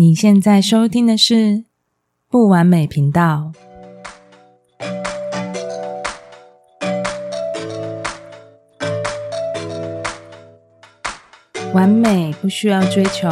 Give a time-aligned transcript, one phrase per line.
[0.00, 1.64] 你现在收听的是
[2.28, 3.50] 不完美频道。
[11.74, 13.28] 完美不需要追求，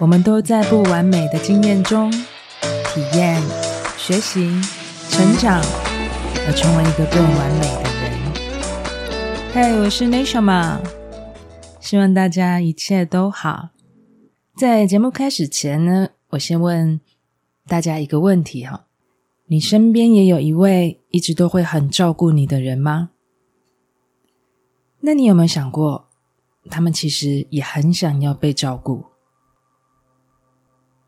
[0.00, 3.40] 我们都在不完美的经验中体验、
[3.96, 4.60] 学习、
[5.08, 5.62] 成长，
[6.44, 8.18] 而成为一个更完美的人。
[9.54, 10.78] 嘿，我是 nishama
[11.78, 13.68] 希望大家一切都好。
[14.58, 17.00] 在节目开始前呢，我先问
[17.68, 18.86] 大家一个问题哈：
[19.46, 23.10] 你身边也有一位一直都会很照顾你的人吗？
[24.98, 26.08] 那你有没有想过，
[26.68, 29.04] 他们其实也很想要被照顾？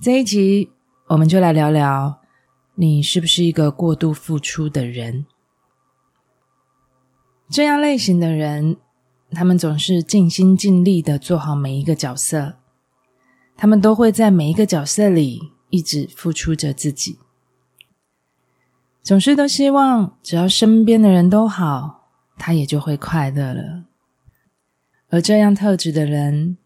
[0.00, 0.72] 这一集
[1.06, 2.18] 我们就来聊聊，
[2.74, 5.24] 你是不是一个过度付出的人？
[7.48, 8.78] 这样类型的人，
[9.30, 12.56] 他们总是尽心尽力的做好每一个角色。
[13.56, 17.18] 他们都会在每一个角色里一直付出着自己，
[19.02, 23.84] 总是都希望只要身边的人都好，他也就会快乐了。
[25.08, 26.58] 而这样特质的人，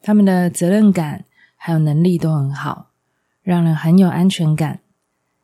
[0.00, 1.24] 他们的责任感
[1.56, 2.90] 还有能力都很好，
[3.42, 4.80] 让人很有安全感，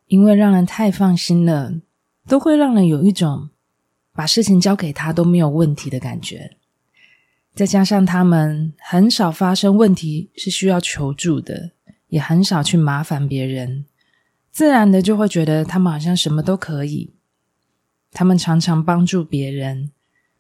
[0.06, 1.72] 因为让人太放心了，
[2.28, 3.50] 都会让人有一种
[4.12, 6.56] 把事情交给他都没有问题的感觉。
[7.55, 11.72] 再加上他们很少发生问题是需要求助的，
[12.09, 13.84] 也很少去麻烦别人，
[14.50, 17.14] 自然的就会觉得他们好像什么都可以。
[18.11, 19.91] 他们常常帮助别人，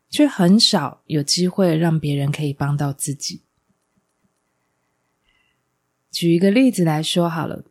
[0.08, 3.42] 却很少有机会让别人可以帮到自己。
[6.10, 7.64] 举一个例子来说好了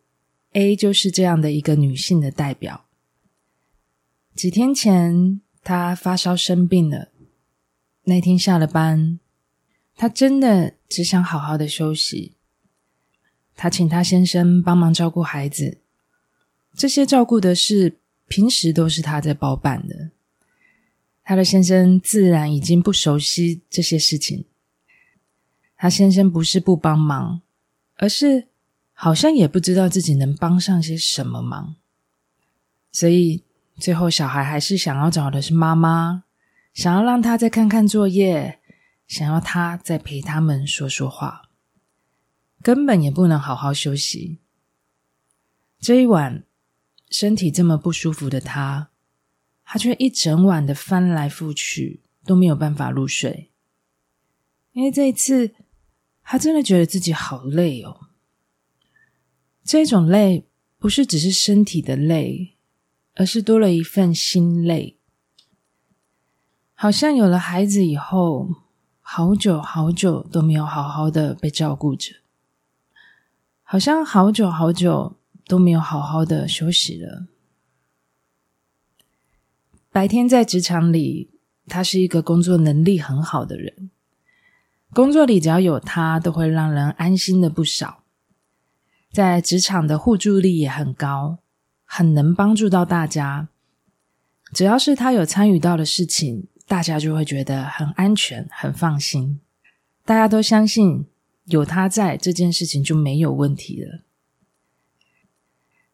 [0.54, 2.86] ，A 就是这样的一个女性的代表。
[4.36, 7.10] 几天前，她发烧生病了，
[8.04, 9.20] 那天下了班。
[10.02, 12.34] 她真的只想好好的休息。
[13.56, 15.78] 她请她先生帮忙照顾孩子，
[16.74, 20.10] 这些照顾的事平时都是她在包办的。
[21.24, 24.46] 她的先生自然已经不熟悉这些事情。
[25.78, 27.44] 她先生不是不帮忙，
[27.98, 28.48] 而是
[28.94, 31.76] 好像也不知道自己能帮上些什么忙。
[32.92, 33.44] 所以
[33.78, 36.24] 最后小孩还是想要找的是妈妈，
[36.74, 38.58] 想要让他再看看作业。
[39.12, 41.50] 想要他再陪他们说说话，
[42.62, 44.40] 根本也不能好好休息。
[45.82, 46.46] 这一晚，
[47.10, 48.90] 身体这么不舒服的他，
[49.66, 53.52] 他却一整晚的翻来覆去都没有办法入睡，
[54.72, 55.56] 因为这一次，
[56.24, 58.08] 他真的觉得自己好累哦。
[59.66, 60.48] 这种累
[60.78, 62.56] 不是只是身体的累，
[63.16, 64.98] 而是多了一份心累，
[66.74, 68.56] 好像有了孩子以后。
[69.14, 72.14] 好久好久都没有好好的被照顾着，
[73.62, 75.18] 好像好久好久
[75.48, 77.26] 都没有好好的休息了。
[79.92, 81.30] 白天在职场里，
[81.68, 83.92] 他是一个工作能力很好的人，
[84.94, 88.06] 工作里只要有他，都会让人安心的不少。
[89.12, 91.40] 在职场的互助力也很高，
[91.84, 93.50] 很能帮助到大家。
[94.54, 99.42] 只要是他有参与到的事情，大家就会觉得很安全、很放心，
[100.06, 101.06] 大家都相信
[101.44, 104.06] 有他在，这件事情就没有问题了。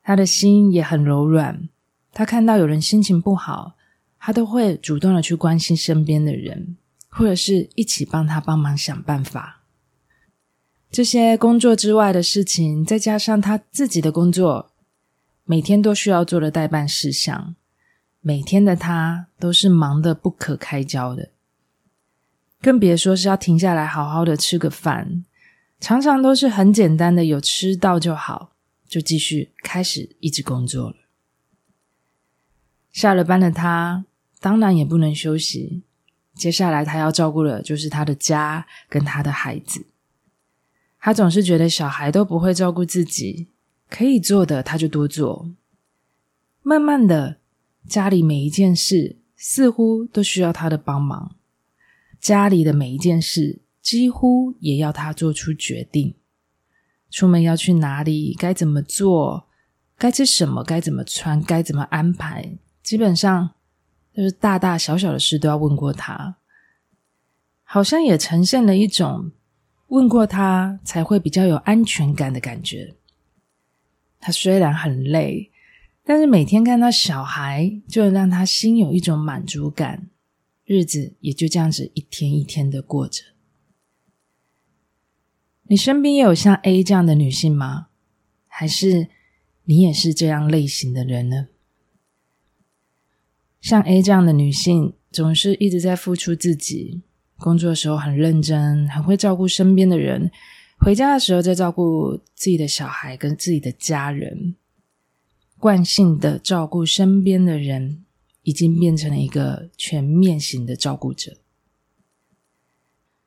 [0.04, 1.68] 他的心也很柔软，
[2.14, 3.76] 他看到有人心情不好，
[4.20, 6.78] 他都会主动的去关心身边的人，
[7.10, 9.64] 或者是一起帮他帮忙想办法。
[10.92, 14.72] 这些工作之外的事情，再加上他自己的工作，
[15.44, 17.56] 每天都需要做的代办事项。
[18.28, 21.30] 每天的他都是忙得不可开交的，
[22.62, 25.24] 更别说是要停下来好好的吃个饭，
[25.80, 28.52] 常常都是很简单的，有吃到就好，
[28.86, 30.98] 就继续开始一直工作了。
[32.92, 34.04] 下了班的他
[34.42, 35.84] 当然也不能休息，
[36.36, 39.86] 接下来他要照顾的就是他的家跟他的孩子。
[41.00, 43.48] 他总是觉得小孩都不会照顾自己，
[43.90, 45.50] 可以做的他就多做，
[46.62, 47.38] 慢慢的。
[47.88, 51.36] 家里每一件事似乎都需要他的帮忙，
[52.20, 56.14] 家里的每一件事几乎也要他做出决定。
[57.10, 59.48] 出门要去哪里，该怎么做，
[59.98, 63.52] 该吃什么，该怎么穿，该怎么安排，基本上
[64.14, 66.36] 就是大大小小的事都要问过他。
[67.64, 69.32] 好像也呈现了一种
[69.88, 72.96] 问过他才会比较有安全感的感觉。
[74.20, 75.52] 他虽然很累。
[76.10, 80.08] 但是每天看到小孩，就让他心有一种满足感，
[80.64, 83.24] 日子也就这样子一天一天的过着。
[85.64, 87.88] 你身边也有像 A 这样的女性吗？
[88.48, 89.10] 还是
[89.66, 91.50] 你也是这样类型的人呢？
[93.60, 97.02] 像 A 这样的女性，总是一直在付出自己，
[97.38, 100.32] 工作的时候很认真，很会照顾身边的人，
[100.80, 104.56] 回家的时候再照顾自己的小孩跟自己的家人，
[105.60, 108.06] 惯性的照顾身边的人，
[108.44, 111.38] 已经变成了一个全面型的照顾者。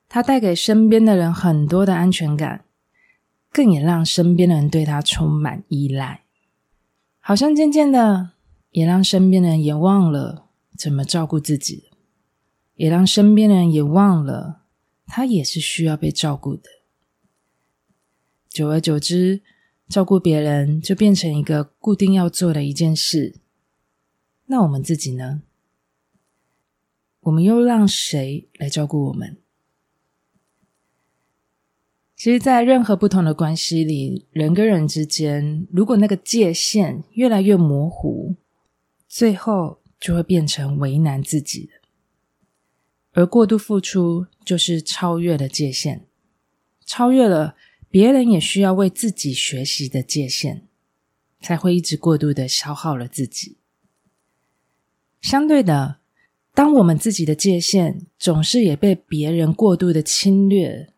[0.08, 2.64] 他带给身边的人很多的安全感，
[3.50, 6.24] 更也让身边的人对他充满依赖，
[7.18, 8.30] 好像渐渐的。
[8.72, 10.46] 也让身边的人也忘了
[10.78, 11.90] 怎么照顾自己，
[12.76, 14.62] 也让身边的人也忘了
[15.06, 16.70] 他也是需要被照顾的。
[18.48, 19.42] 久而久之，
[19.90, 23.34] 照顾别人就变成一个固定要做的一件事。
[24.46, 25.42] 那我们自己呢？
[27.22, 29.36] 我们又让谁来照顾我们？
[32.14, 38.36] 其实，在任何不同的关系里，人跟人之间，如果那个界限越来越模糊，
[39.08, 41.70] 最后就会变成为难自己，
[43.12, 46.06] 而过度付出就是超越了界限，
[46.86, 47.56] 超越了
[47.90, 50.62] 别人也需要为自己学习的界限，
[51.40, 53.56] 才会一直过度的消耗了自己。
[55.20, 55.98] 相对的，
[56.54, 60.92] 当我们自己的界限总是也被别人过度的侵略，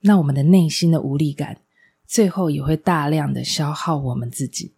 [0.00, 1.60] 那我们的内心的无力感，
[2.06, 4.72] 最后也会大量的消耗我们自己。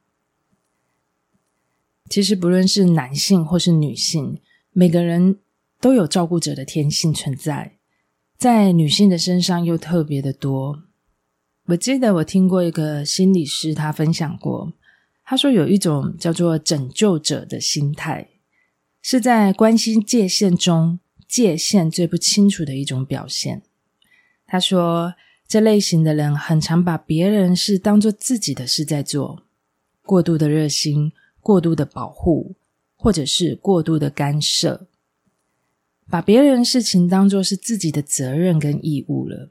[2.11, 4.41] 其实，不论是男性或是女性，
[4.73, 5.39] 每个人
[5.81, 7.79] 都有照顾者的天性存在，
[8.37, 10.88] 在女性的身上又特别的多。
[11.69, 14.73] 我记得我听过一个心理师，他分享过，
[15.25, 18.29] 他说有一种叫做拯救者的心态，
[19.03, 23.63] 是在关心界限中界限最不清楚的一种表现。
[24.47, 25.15] 他说，
[25.47, 29.43] 这类型的人很常把别人事当做自己的事在做，
[30.03, 31.13] 过度的热心。
[31.41, 32.57] 过度的保护，
[32.95, 34.87] 或者是过度的干涉，
[36.11, 39.51] 把别人事情当作是自己的责任跟义务了。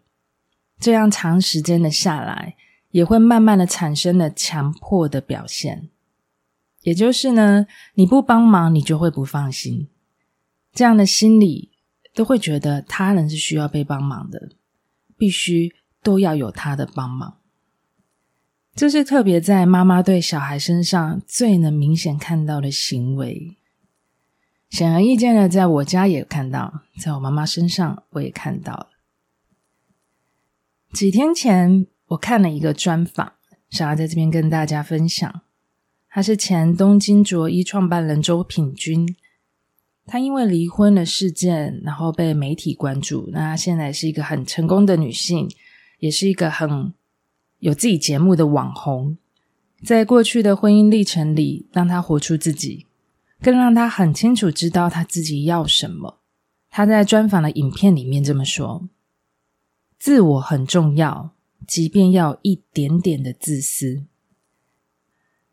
[0.79, 2.55] 这样长时间的下来，
[2.91, 5.89] 也会慢慢的产生了强迫的表现。
[6.83, 7.65] 也就是呢，
[7.95, 9.89] 你不帮忙，你就会不放心。
[10.71, 11.71] 这样的心理
[12.13, 14.49] 都会觉得他人是需要被帮忙的，
[15.17, 17.39] 必须都要有他的帮忙。
[18.75, 23.57] 这是特别在妈妈对小孩身上最能明显看到的行为。
[24.69, 28.89] 显而易见的，在我家也看到，在我妈妈身上我也看到了。
[30.93, 33.33] 几天前，我看了一个专访，
[33.69, 35.41] 想要在这边跟大家分享。
[36.09, 39.15] 他是前东京卓一创办人周品君，
[40.05, 43.29] 她因为离婚的事件，然后被媒体关注。
[43.31, 45.49] 那她现在是一个很成功的女性，
[45.99, 46.93] 也是一个很。
[47.59, 49.17] 有自己节目的网红，
[49.83, 52.85] 在过去的婚姻历程里，让他活出自己，
[53.41, 56.19] 更让他很清楚知道他自己要什么。
[56.69, 58.87] 他在专访的影片里面这么说
[59.99, 61.31] ：“自我很重要，
[61.67, 64.03] 即便要一点点的自私。”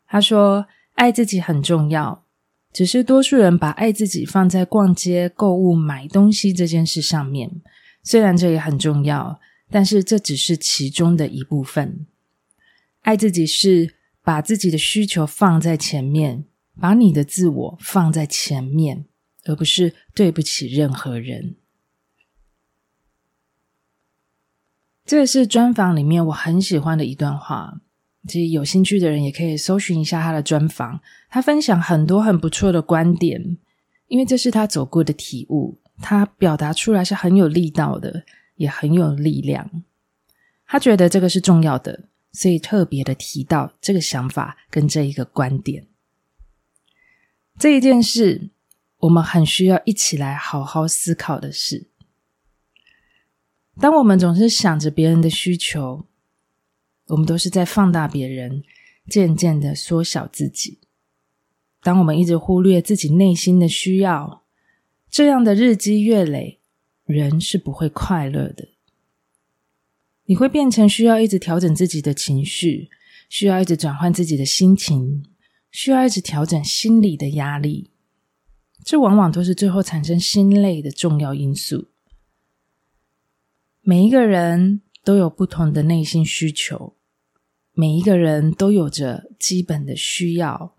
[0.07, 2.23] 他说：“爱自己很重要，
[2.71, 7.61] 只是多数人把爱自己放在逛街、购物、买东西这件事上面，
[8.03, 12.05] 虽然这也很重要。”但是这只是其中的一部分。
[13.01, 16.45] 爱自己是把自己的需求放在前面，
[16.79, 19.05] 把你的自我放在前面，
[19.45, 21.55] 而不是对不起任何人。
[25.05, 27.81] 这是专访里面我很喜欢的一段话。
[28.27, 33.57] 其实有兴趣的人也可以搜寻一下他的专访，他分享很多很不错的观点，
[34.07, 38.25] 因为这是他走过的体悟，他表达出来是很有力道的。
[38.55, 39.69] 也很有力量，
[40.65, 45.87] 他觉得这个是重要的，所以特别的提到这个想法跟这一个观点。
[47.59, 48.51] 这一件事，
[48.99, 51.89] 我们很需要一起来好好思考的事。
[53.79, 56.05] 当我们总是想着别人的需求，
[57.07, 58.63] 我们都是在放大别人，
[59.07, 60.79] 渐渐的缩小自己。
[61.81, 64.43] 当我们一直忽略自己内心的需要，
[65.09, 66.59] 这样的日积月累。
[67.05, 68.69] 人是不会快乐的，
[70.25, 72.89] 你会变成需要一直调整自己的情绪，
[73.29, 75.23] 需要一直转换自己的心情，
[75.69, 77.91] 需要一直调整心理的压力，
[78.83, 81.89] 这往往都是最后产生心累的重要因素。
[83.87, 86.95] 每一个人都有不同的内心需求，
[87.71, 90.75] 每一个人都有着基本的需要，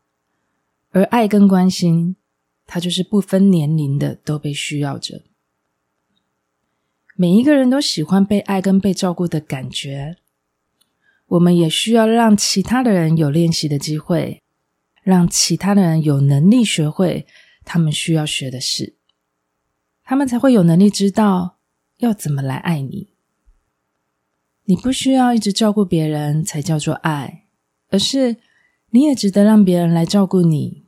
[0.90, 2.16] 而爱跟关心，
[2.66, 5.22] 它就是不分年龄的都被需要着。
[7.14, 10.16] 每一个人都喜欢被爱跟被照顾的感觉。
[11.26, 14.42] 我们也需要让其他的人有练习的机会，
[15.04, 17.24] 让其他的人有能力学会
[17.64, 18.96] 他们需要学的事，
[20.02, 21.55] 他们才会有能力知道
[21.98, 23.14] 要怎么来爱你。
[24.64, 27.46] 你不需要一直照顾别人才叫做爱，
[27.88, 28.36] 而是
[28.90, 30.84] 你也值得让别人来照顾你，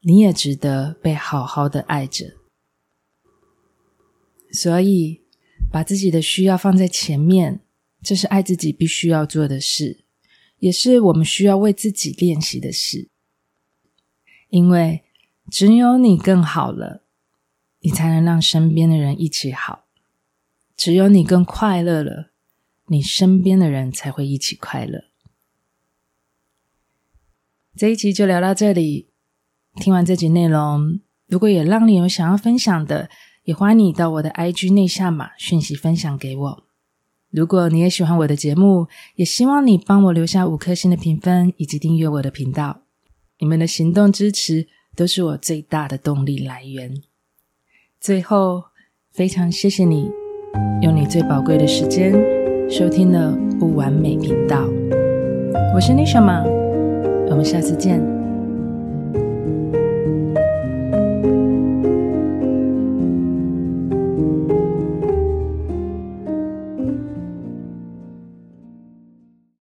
[0.00, 2.34] 你也值得被好好的爱着。
[4.52, 5.22] 所以，
[5.70, 7.60] 把自己的需要放在前面。
[8.02, 10.04] 这是爱自己必须要做的事，
[10.58, 13.08] 也是我们需要为自己练习的事。
[14.50, 15.02] 因为
[15.50, 17.06] 只有你更好了，
[17.80, 19.83] 你才能让身边的人一起好；
[20.76, 22.32] 只有你更快乐了，
[22.86, 25.04] 你身边的人才会一起快乐。
[27.76, 29.10] 这一集就聊到这里。
[29.76, 33.10] 听完这集内容，如果也让你有想要分享的，
[33.42, 36.66] 也欢迎你到我的 IG 内下码讯息分享给我。
[37.30, 42.82] 如果你也喜欢我的节目，也希望你帮我留下五颗星的评分，以及订阅我的频道。
[43.40, 47.02] 你们的行动支持都是我最大的动力来源。
[48.00, 48.66] 最后，
[49.10, 50.08] 非常谢谢你
[50.84, 52.12] 用你最宝贵的时间
[52.68, 54.68] 收听了不完美频道。
[55.74, 56.44] 我是 Nishima，
[57.30, 58.02] 我们下次见。